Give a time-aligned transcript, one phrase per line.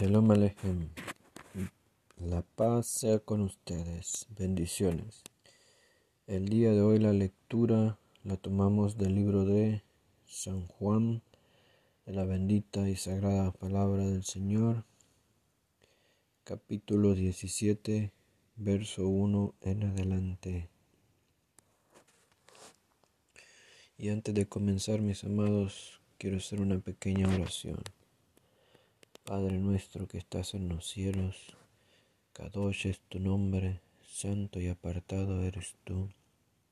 [0.00, 0.88] Shalom Alejem.
[2.16, 4.26] La paz sea con ustedes.
[4.30, 5.22] Bendiciones.
[6.26, 9.82] El día de hoy la lectura la tomamos del libro de
[10.26, 11.20] San Juan,
[12.06, 14.84] de la bendita y sagrada palabra del Señor,
[16.44, 18.10] capítulo 17,
[18.56, 20.70] verso 1 en adelante.
[23.98, 27.82] Y antes de comenzar, mis amados, quiero hacer una pequeña oración.
[29.30, 31.56] Padre nuestro que estás en los cielos,
[32.32, 36.08] Kadosh es tu nombre, santo y apartado eres tú,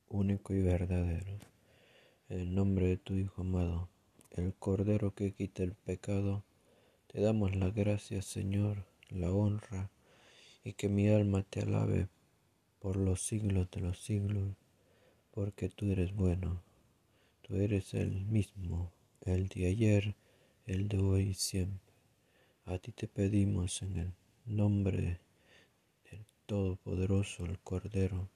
[0.09, 1.39] único y verdadero.
[2.29, 3.89] En el nombre de tu Hijo amado,
[4.33, 6.43] el Cordero que quita el pecado,
[7.07, 9.89] te damos la gracia, Señor, la honra,
[10.65, 12.09] y que mi alma te alabe
[12.81, 14.57] por los siglos de los siglos,
[15.31, 16.61] porque tú eres bueno,
[17.43, 18.91] tú eres el mismo,
[19.21, 20.17] el de ayer,
[20.67, 21.88] el de hoy y siempre.
[22.71, 24.13] A ti te pedimos en el
[24.45, 25.21] nombre
[26.11, 28.29] del Todopoderoso, el Cordero,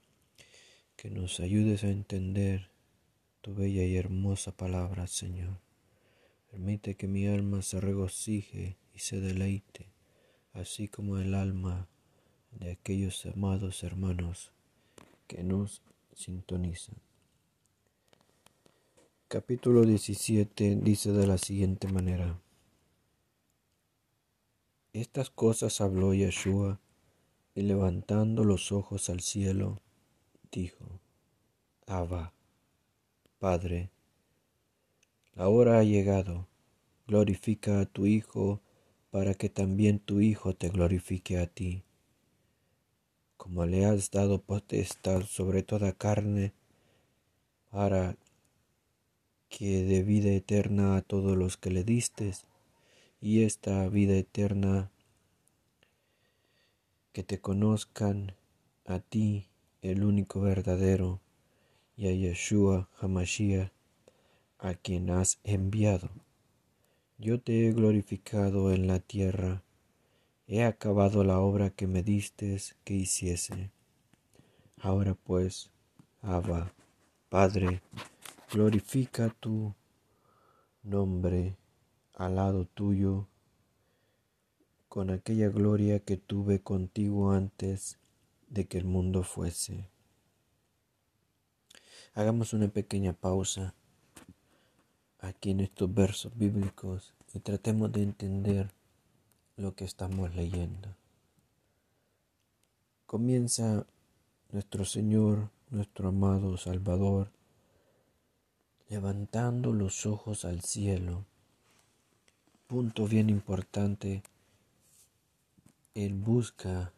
[0.95, 2.71] que nos ayudes a entender
[3.41, 5.59] tu bella y hermosa palabra, Señor.
[6.49, 9.85] Permite que mi alma se regocije y se deleite,
[10.53, 11.87] así como el alma
[12.59, 14.49] de aquellos amados hermanos
[15.27, 15.83] que nos
[16.15, 16.95] sintonizan.
[19.27, 22.42] Capítulo 17 dice de la siguiente manera.
[24.93, 26.79] Estas cosas habló Yeshua,
[27.55, 29.81] y levantando los ojos al cielo,
[30.51, 30.99] dijo,
[31.87, 32.31] Abba,
[33.39, 33.89] Padre,
[35.33, 36.47] la hora ha llegado,
[37.07, 38.61] glorifica a tu Hijo,
[39.09, 41.83] para que también tu Hijo te glorifique a ti.
[43.35, 46.53] Como le has dado potestad sobre toda carne,
[47.71, 48.15] para
[49.49, 52.45] que dé vida eterna a todos los que le distes,
[53.23, 54.91] y esta vida eterna
[57.13, 58.35] que te conozcan
[58.85, 59.47] a ti,
[59.81, 61.21] el único verdadero,
[61.95, 63.71] y a Yeshua Hamashiach,
[64.59, 66.09] a quien has enviado.
[67.17, 69.63] Yo te he glorificado en la tierra,
[70.45, 73.71] he acabado la obra que me distes que hiciese.
[74.81, 75.71] Ahora pues,
[76.21, 76.73] Abba,
[77.29, 77.81] Padre,
[78.51, 79.73] glorifica tu
[80.83, 81.55] nombre
[82.13, 83.27] al lado tuyo
[84.87, 87.97] con aquella gloria que tuve contigo antes
[88.49, 89.89] de que el mundo fuese.
[92.13, 93.73] Hagamos una pequeña pausa
[95.19, 98.71] aquí en estos versos bíblicos y tratemos de entender
[99.57, 100.95] lo que estamos leyendo.
[103.07, 103.87] Comienza
[104.51, 107.31] nuestro Señor, nuestro amado Salvador,
[108.89, 111.25] levantando los ojos al cielo
[112.73, 114.23] punto bien importante,
[115.93, 116.91] Él busca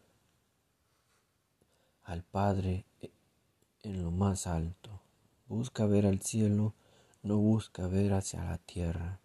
[2.05, 2.85] al Padre
[3.83, 5.01] en lo más alto,
[5.49, 6.73] busca ver al cielo,
[7.23, 9.19] no busca ver hacia la tierra.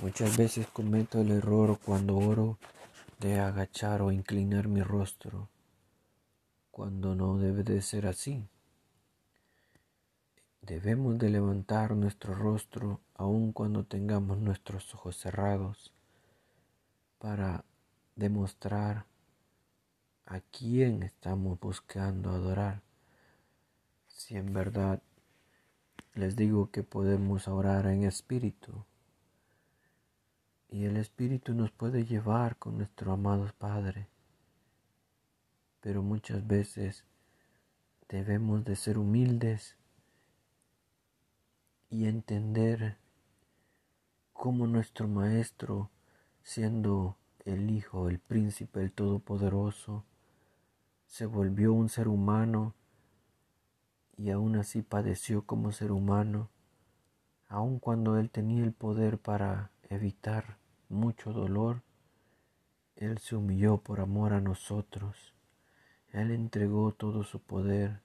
[0.00, 2.56] Muchas veces cometo el error cuando oro
[3.20, 5.50] de agachar o inclinar mi rostro,
[6.70, 8.42] cuando no debe de ser así.
[10.66, 15.92] Debemos de levantar nuestro rostro aun cuando tengamos nuestros ojos cerrados
[17.20, 17.64] para
[18.16, 19.06] demostrar
[20.24, 22.82] a quién estamos buscando adorar.
[24.08, 25.00] Si en verdad
[26.14, 28.84] les digo que podemos orar en espíritu
[30.68, 34.08] y el espíritu nos puede llevar con nuestro amado Padre,
[35.80, 37.04] pero muchas veces
[38.08, 39.76] debemos de ser humildes
[41.96, 42.98] y entender
[44.34, 45.88] cómo nuestro Maestro,
[46.42, 50.04] siendo el Hijo, el Príncipe, el Todopoderoso,
[51.06, 52.74] se volvió un ser humano
[54.18, 56.50] y aún así padeció como ser humano,
[57.48, 60.58] aun cuando Él tenía el poder para evitar
[60.90, 61.80] mucho dolor,
[62.96, 65.32] Él se humilló por amor a nosotros.
[66.12, 68.02] Él entregó todo su poder,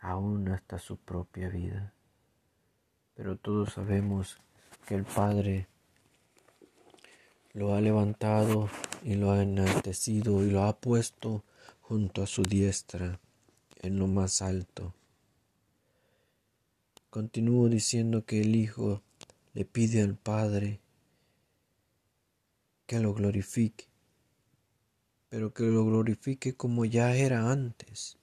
[0.00, 1.94] aún hasta su propia vida
[3.22, 4.38] pero todos sabemos
[4.84, 5.68] que el Padre
[7.52, 8.68] lo ha levantado
[9.04, 11.44] y lo ha enaltecido y lo ha puesto
[11.80, 13.20] junto a su diestra
[13.80, 14.92] en lo más alto.
[17.10, 19.02] Continúo diciendo que el Hijo
[19.54, 20.80] le pide al Padre
[22.86, 23.84] que lo glorifique,
[25.28, 28.18] pero que lo glorifique como ya era antes,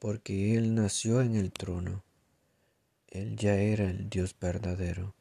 [0.00, 2.07] porque Él nació en el trono
[3.08, 5.14] él ya era el Dios verdadero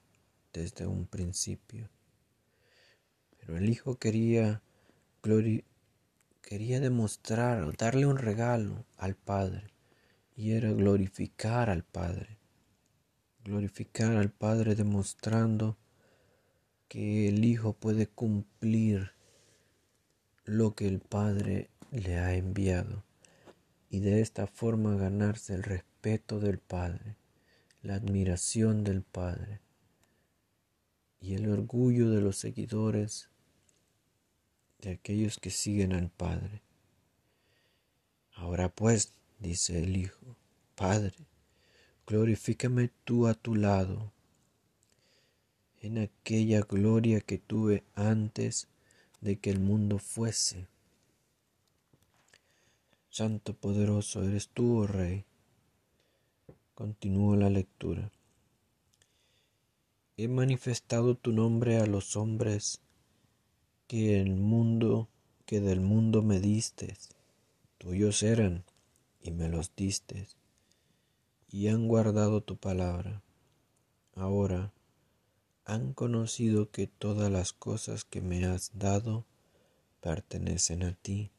[0.53, 1.89] desde un principio.
[3.39, 4.61] Pero el Hijo quería,
[6.41, 9.71] quería demostrar o darle un regalo al Padre
[10.35, 12.37] y era glorificar al Padre.
[13.43, 15.77] Glorificar al Padre demostrando
[16.87, 19.11] que el Hijo puede cumplir
[20.45, 23.03] lo que el Padre le ha enviado
[23.89, 27.15] y de esta forma ganarse el respeto del Padre,
[27.87, 29.61] la admiración del Padre
[31.21, 33.29] y el orgullo de los seguidores
[34.79, 36.61] de aquellos que siguen al Padre.
[38.33, 40.35] Ahora pues, dice el Hijo,
[40.75, 41.15] Padre,
[42.05, 44.11] glorifícame tú a tu lado
[45.79, 48.67] en aquella gloria que tuve antes
[49.21, 50.67] de que el mundo fuese.
[53.09, 55.23] Santo poderoso eres tú, oh Rey.
[56.77, 58.11] Continúo la lectura.
[60.15, 62.81] He manifestado tu nombre a los hombres
[63.87, 65.09] que el mundo,
[65.47, 66.95] que del mundo me diste,
[67.79, 68.63] tuyos eran
[69.19, 70.27] y me los diste,
[71.49, 73.23] y han guardado tu palabra.
[74.13, 74.71] Ahora
[75.65, 79.25] han conocido que todas las cosas que me has dado
[79.99, 81.31] pertenecen a ti,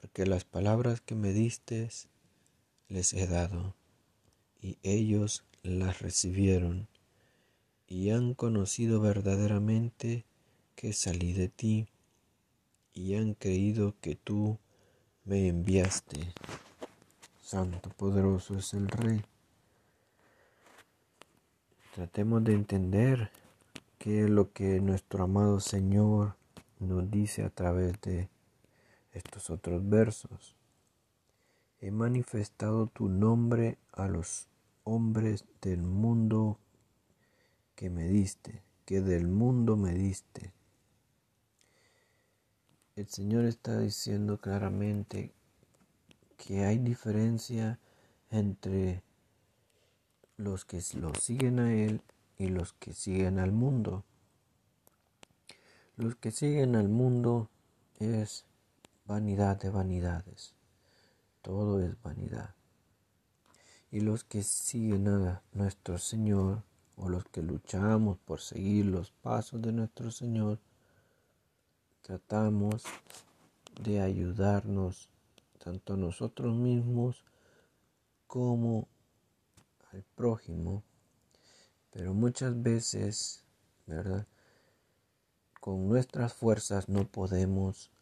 [0.00, 1.90] porque las palabras que me diste
[2.88, 3.74] les he dado,
[4.60, 6.88] y ellos las recibieron,
[7.88, 10.24] y han conocido verdaderamente
[10.74, 11.88] que salí de ti,
[12.92, 14.58] y han creído que tú
[15.24, 16.32] me enviaste.
[17.42, 19.22] Santo poderoso es el Rey.
[21.94, 23.30] Tratemos de entender
[23.98, 26.34] qué es lo que nuestro amado Señor
[26.80, 28.28] nos dice a través de
[29.12, 30.55] estos otros versos.
[31.86, 34.48] He manifestado tu nombre a los
[34.82, 36.58] hombres del mundo
[37.76, 40.52] que me diste, que del mundo me diste.
[42.96, 45.32] El Señor está diciendo claramente
[46.36, 47.78] que hay diferencia
[48.32, 49.04] entre
[50.36, 52.00] los que lo siguen a Él
[52.36, 54.02] y los que siguen al mundo.
[55.96, 57.48] Los que siguen al mundo
[58.00, 58.44] es
[59.06, 60.55] vanidad de vanidades.
[61.46, 62.56] Todo es vanidad.
[63.92, 66.64] Y los que siguen a nuestro Señor
[66.96, 70.58] o los que luchamos por seguir los pasos de nuestro Señor,
[72.02, 72.82] tratamos
[73.80, 75.08] de ayudarnos
[75.62, 77.22] tanto a nosotros mismos
[78.26, 78.88] como
[79.92, 80.82] al prójimo,
[81.92, 83.44] pero muchas veces,
[83.86, 84.26] ¿verdad?
[85.60, 87.92] Con nuestras fuerzas no podemos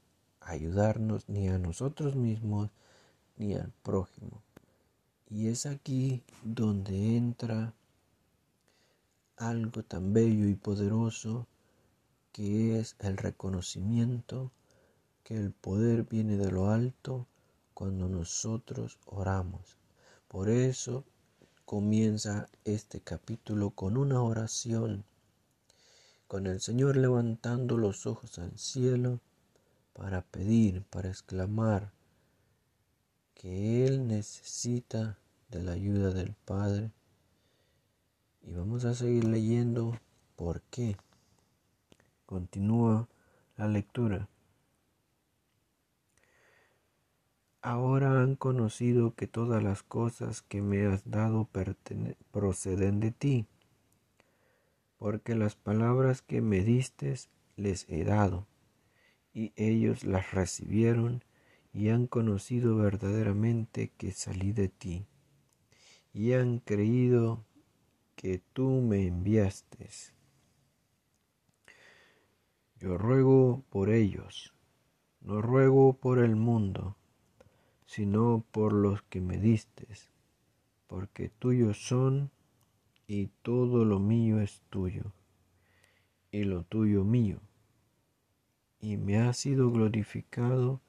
[0.41, 2.71] ayudarnos ni a nosotros mismos
[3.37, 4.43] ni al prójimo.
[5.29, 7.75] Y es aquí donde entra
[9.37, 11.47] algo tan bello y poderoso
[12.33, 14.53] que es el reconocimiento
[15.23, 17.27] que el poder viene de lo alto
[17.73, 19.79] cuando nosotros oramos.
[20.29, 21.05] Por eso
[21.65, 25.05] comienza este capítulo con una oración,
[26.29, 29.21] con el Señor levantando los ojos al cielo
[29.95, 31.94] para pedir, para exclamar
[33.35, 36.91] que Él necesita de la ayuda del Padre.
[38.43, 39.99] Y vamos a seguir leyendo
[40.37, 40.97] por qué.
[42.27, 43.09] Continúa
[43.57, 44.29] la lectura.
[47.63, 51.49] Ahora han conocido que todas las cosas que me has dado
[52.31, 53.47] proceden de ti,
[54.99, 57.15] porque las palabras que me diste
[57.57, 58.47] les he dado,
[59.33, 61.25] y ellos las recibieron
[61.75, 65.07] y han conocido verdaderamente que salí de ti,
[66.13, 67.45] y han creído
[68.15, 69.91] que tú me enviaste.
[72.79, 74.55] Yo ruego por ellos,
[75.21, 76.97] no ruego por el mundo,
[77.87, 80.13] sino por los que me distes,
[80.87, 82.31] porque tuyos son
[83.09, 85.13] y todo lo mío es tuyo,
[86.31, 87.41] y lo tuyo mío,
[88.79, 90.81] y me ha sido glorificado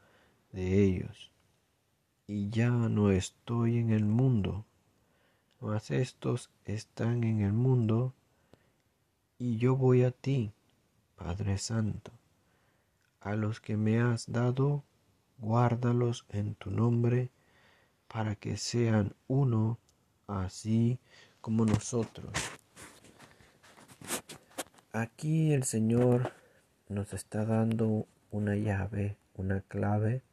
[0.56, 1.32] de ellos,
[2.28, 4.66] y ya no estoy en el mundo,
[5.60, 8.14] mas estos están en el mundo,
[9.38, 10.54] y yo voy a ti,
[11.18, 12.14] Padre Santo,
[13.20, 14.86] a los que me has dado
[15.40, 17.32] guárdalos en tu nombre,
[18.08, 19.78] para que sean uno,
[20.26, 21.00] así
[21.42, 22.32] como nosotros.
[24.94, 26.32] Aquí el Señor
[26.88, 30.24] nos está dando una llave, una clave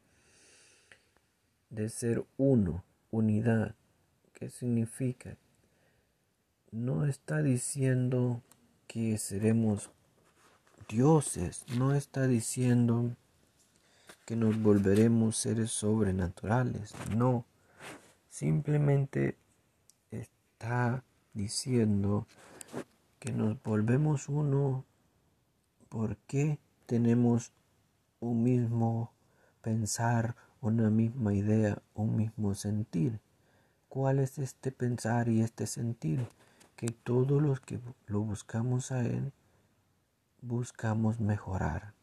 [1.73, 3.75] de ser uno, unidad.
[4.33, 5.37] ¿Qué significa?
[6.71, 8.41] No está diciendo
[8.87, 9.89] que seremos
[10.87, 13.15] dioses, no está diciendo
[14.25, 17.45] que nos volveremos seres sobrenaturales, no,
[18.29, 19.37] simplemente
[20.11, 21.03] está
[21.33, 22.27] diciendo
[23.19, 24.85] que nos volvemos uno
[25.89, 27.51] porque tenemos
[28.19, 29.11] un mismo
[29.61, 33.19] pensar, una misma idea, un mismo sentir.
[33.89, 36.25] ¿Cuál es este pensar y este sentir?
[36.77, 39.33] Que todos los que lo buscamos a Él,
[40.41, 41.93] buscamos mejorar.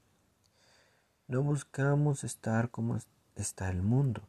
[1.26, 2.98] No buscamos estar como
[3.34, 4.28] está el mundo.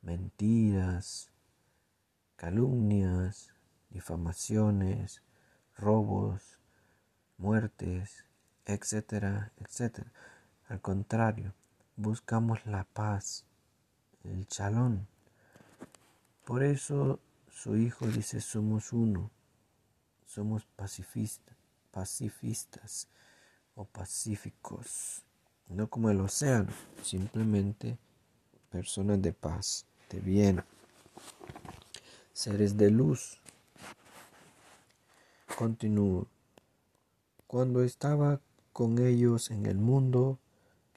[0.00, 1.30] Mentiras,
[2.34, 3.54] calumnias,
[3.90, 5.22] difamaciones,
[5.76, 6.58] robos,
[7.38, 8.26] muertes,
[8.64, 10.12] etcétera, etcétera.
[10.68, 11.54] Al contrario,
[11.96, 13.44] buscamos la paz,
[14.24, 15.06] el chalón.
[16.44, 17.20] Por eso
[17.50, 19.30] su hijo dice somos uno,
[20.26, 21.56] somos pacifistas,
[21.90, 23.08] pacifistas
[23.74, 25.22] o pacíficos,
[25.68, 26.72] no como el océano,
[27.02, 27.98] simplemente
[28.70, 30.64] personas de paz, de bien,
[32.32, 33.38] seres de luz.
[35.56, 36.26] Continúo.
[37.46, 38.40] Cuando estaba
[38.72, 40.38] con ellos en el mundo,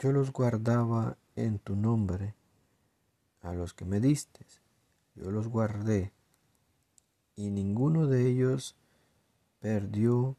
[0.05, 2.35] yo los guardaba en tu nombre,
[3.41, 4.45] a los que me diste,
[5.15, 6.13] yo los guardé,
[7.35, 8.75] y ninguno de ellos
[9.59, 10.38] perdió,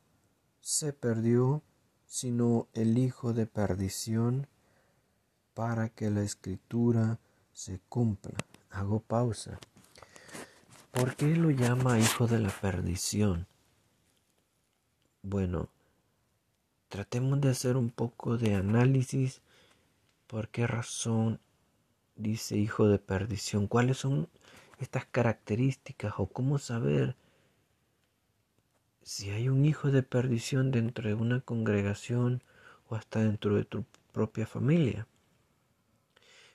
[0.61, 1.65] se perdió,
[2.07, 4.47] sino el hijo de perdición,
[5.53, 7.19] para que la escritura
[7.53, 8.39] se cumpla.
[8.71, 9.59] Hago pausa.
[10.93, 13.49] ¿Por qué lo llama hijo de la perdición?
[15.23, 15.71] Bueno,
[16.89, 19.43] tratemos de hacer un poco de análisis.
[20.27, 21.39] ¿Por qué razón
[22.17, 23.69] dice hijo de perdición?
[23.69, 24.29] ¿Cuáles son
[24.81, 27.15] estas características o cómo saber
[29.03, 32.43] si hay un hijo de perdición dentro de una congregación
[32.89, 35.07] o hasta dentro de tu propia familia?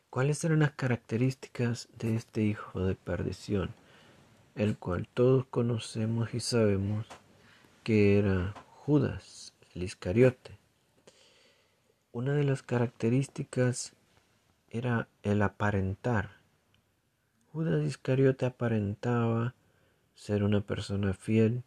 [0.10, 3.74] ¿Cuáles eran las características de este hijo de perdición?
[4.56, 7.06] El cual todos conocemos y sabemos
[7.86, 10.61] que era Judas, el Iscariote.
[12.14, 13.94] Una de las características
[14.70, 16.32] era el aparentar.
[17.54, 19.56] Judas Iscariote aparentaba
[20.14, 21.64] ser una persona fiel,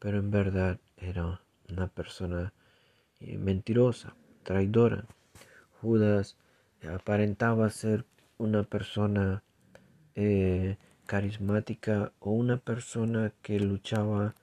[0.00, 1.40] pero en verdad era
[1.70, 2.52] una persona
[3.20, 5.04] eh, mentirosa, traidora.
[5.80, 6.36] Judas
[6.92, 8.04] aparentaba ser
[8.38, 9.44] una persona
[10.16, 14.34] eh, carismática o una persona que luchaba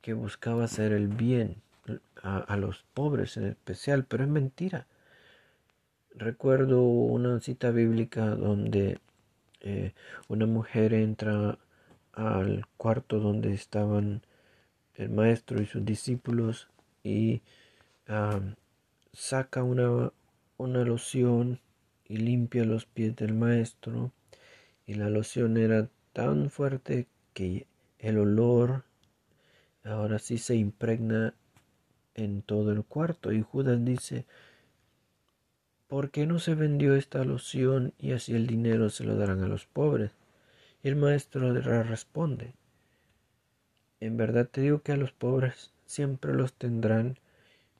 [0.00, 1.62] que buscaba hacer el bien
[2.22, 4.86] a, los pobres en especial, pero es mentira.
[6.14, 8.98] Recuerdo una cita bíblica donde
[9.60, 9.92] eh,
[10.28, 11.58] una mujer entra
[12.12, 14.22] al cuarto donde estaban
[14.94, 16.68] el maestro y sus discípulos
[17.04, 17.42] y
[19.12, 20.12] saca una,
[20.56, 21.60] una loción
[22.08, 24.12] y limpia los pies del maestro
[24.86, 27.66] y la loción era tan fuerte que
[27.98, 28.84] el olor
[29.84, 31.34] ahora sí se impregna
[32.16, 33.32] en todo el cuarto.
[33.32, 34.26] Y Judas dice,
[35.86, 39.48] ¿por qué no se vendió esta loción y así el dinero se lo darán a
[39.48, 40.10] los pobres?
[40.82, 42.54] Y el maestro responde,
[44.00, 47.18] en verdad te digo que a los pobres siempre los tendrán,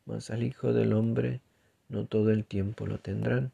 [0.05, 1.40] mas al Hijo del Hombre
[1.88, 3.52] no todo el tiempo lo tendrán.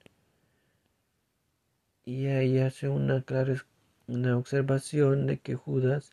[2.04, 3.64] Y ahí hace una clara
[4.06, 6.10] una observación de que Judas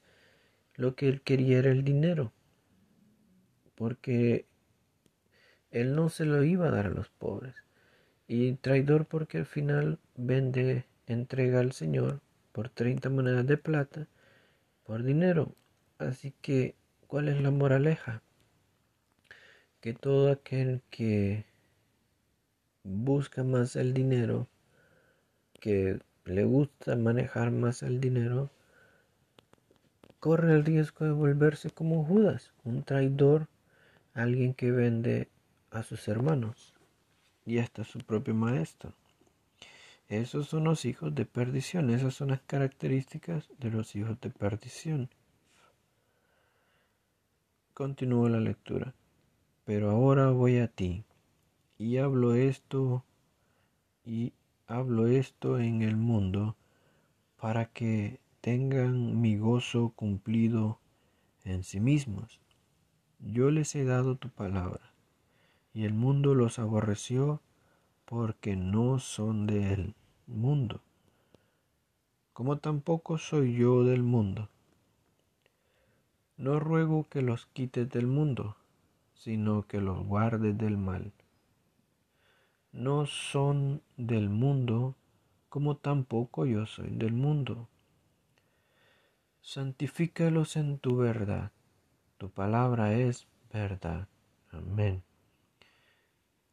[0.75, 2.31] lo que él quería era el dinero,
[3.75, 4.45] porque
[5.71, 7.55] él no se lo iba a dar a los pobres.
[8.27, 12.21] Y traidor porque al final vende, entrega al Señor
[12.51, 14.07] por 30 monedas de plata,
[14.83, 15.55] por dinero.
[15.97, 16.75] Así que,
[17.07, 18.21] ¿cuál es la moraleja?
[19.81, 21.45] Que todo aquel que
[22.83, 24.47] busca más el dinero,
[25.59, 28.51] que le gusta manejar más el dinero,
[30.19, 33.47] corre el riesgo de volverse como Judas, un traidor,
[34.13, 35.29] alguien que vende
[35.71, 36.73] a sus hermanos
[37.45, 38.93] y hasta a su propio maestro.
[40.07, 45.09] Esos son los hijos de perdición, esas son las características de los hijos de perdición.
[47.73, 48.93] Continúo la lectura.
[49.69, 51.03] Pero ahora voy a ti
[51.77, 53.05] y hablo esto
[54.03, 54.33] y
[54.65, 56.55] hablo esto en el mundo
[57.39, 60.79] para que tengan mi gozo cumplido
[61.43, 62.41] en sí mismos.
[63.19, 64.88] Yo les he dado tu palabra,
[65.73, 67.41] y el mundo los aborreció
[68.05, 69.95] porque no son del
[70.25, 70.81] mundo,
[72.33, 74.49] como tampoco soy yo del mundo.
[76.37, 78.55] No ruego que los quites del mundo,
[79.13, 81.11] sino que los guardes del mal.
[82.71, 84.95] No son del mundo,
[85.49, 87.67] como tampoco yo soy del mundo.
[89.41, 91.51] Santifícalos en tu verdad.
[92.17, 94.07] Tu palabra es verdad.
[94.51, 95.03] Amén.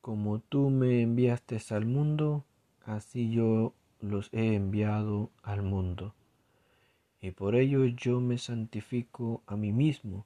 [0.07, 2.45] Como tú me enviaste al mundo,
[2.85, 6.15] así yo los he enviado al mundo.
[7.21, 10.25] Y por ello yo me santifico a mí mismo,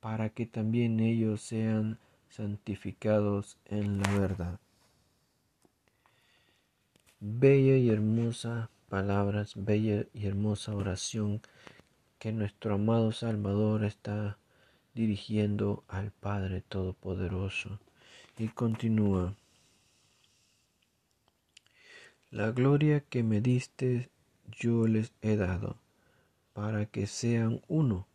[0.00, 1.98] para que también ellos sean
[2.30, 4.60] santificados en la verdad.
[7.20, 11.42] Bella y hermosa palabras, bella y hermosa oración
[12.18, 14.38] que nuestro amado Salvador está
[14.94, 17.78] dirigiendo al Padre Todopoderoso.
[18.38, 19.34] Y continúa.
[22.30, 24.10] La gloria que me diste
[24.60, 25.76] yo les he dado,
[26.52, 28.06] para que sean uno,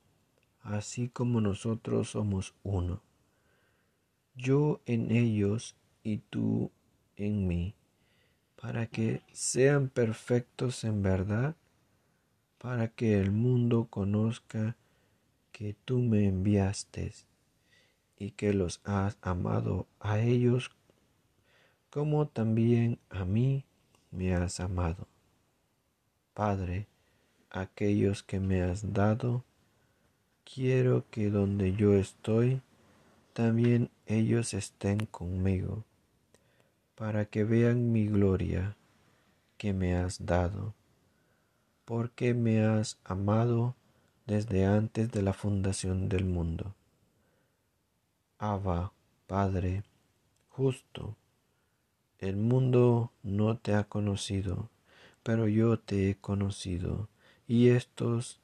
[0.62, 3.01] así como nosotros somos uno.
[4.36, 6.70] Yo en ellos y tú
[7.16, 7.74] en mí,
[8.56, 11.56] para que sean perfectos en verdad,
[12.60, 14.78] para que el mundo conozca
[15.51, 17.30] que tú me enviaste
[18.22, 20.70] y que los has amado a ellos
[21.90, 23.66] como también a mí
[24.12, 25.08] me has amado.
[26.36, 26.88] Padre,
[27.50, 29.44] aquellos que me has dado,
[30.44, 32.62] quiero que donde yo estoy,
[33.34, 35.84] también ellos estén conmigo,
[36.94, 38.78] para que vean mi gloria
[39.58, 40.75] que me has dado,
[41.86, 43.75] porque me has amado
[44.28, 46.75] desde antes de la fundación del mundo.
[48.43, 48.91] Abba,
[49.27, 49.83] Padre,
[50.50, 51.15] justo,
[52.17, 54.71] el mundo no te ha conocido,
[55.21, 57.07] pero yo te he conocido,
[57.48, 58.39] y estos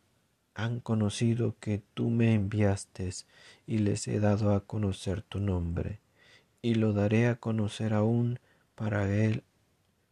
[0.53, 3.09] han conocido que tú me enviaste,
[3.65, 5.99] y les he dado a conocer tu nombre,
[6.61, 8.39] y lo daré a conocer aún
[8.75, 9.41] para él,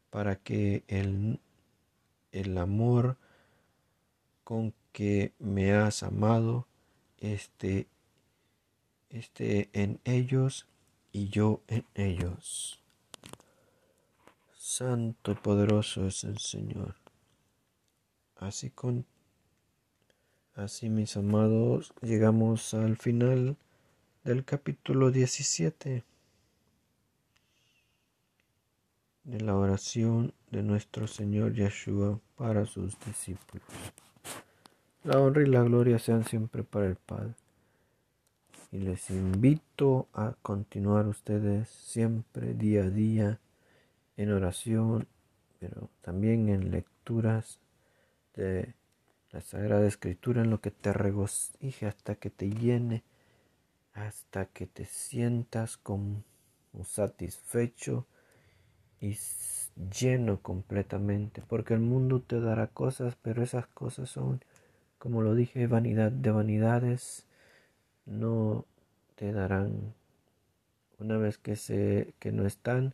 [0.09, 1.39] para que el,
[2.31, 3.17] el amor
[4.43, 6.65] con que me has amado
[7.19, 7.85] esté
[9.09, 10.67] esté en ellos
[11.11, 12.79] y yo en ellos.
[14.57, 16.95] Santo y poderoso es el Señor.
[18.35, 19.05] Así con
[20.55, 23.55] así mis amados, llegamos al final
[24.23, 26.03] del capítulo 17
[29.23, 33.65] de la oración de nuestro Señor Yeshua para sus discípulos.
[35.03, 37.35] La honra y la gloria sean siempre para el Padre
[38.71, 43.39] y les invito a continuar ustedes siempre día a día
[44.17, 45.07] en oración,
[45.59, 47.59] pero también en lecturas
[48.35, 48.73] de
[49.31, 53.03] la Sagrada Escritura, en lo que te regocije hasta que te llene,
[53.93, 56.23] hasta que te sientas como
[56.83, 58.05] satisfecho
[58.99, 59.17] y
[59.91, 64.41] lleno completamente, porque el mundo te dará cosas, pero esas cosas son,
[64.97, 67.24] como lo dije, vanidad de vanidades
[68.05, 68.65] no
[69.15, 69.93] te darán
[70.99, 72.93] una vez que se que no están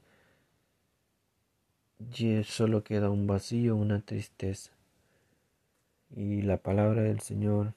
[2.44, 4.72] solo queda un vacío, una tristeza.
[6.16, 7.74] Y la palabra del Señor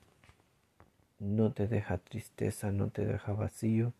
[1.18, 3.92] no te deja tristeza, no te deja vacío.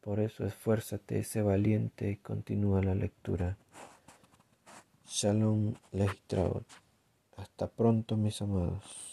[0.00, 3.56] Por eso esfuérzate, sé valiente y continúa la lectura.
[5.06, 6.64] Shalom Lehitraot.
[7.36, 9.09] Hasta pronto, mis amados.